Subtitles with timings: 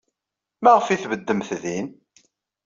[0.63, 1.87] Maɣef ay tbeddemt din?